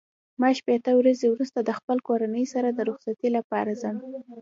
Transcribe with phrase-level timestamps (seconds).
[0.41, 3.97] ما شپېته ورځې وروسته د خپل کورنۍ سره د رخصتۍ لپاره ځم.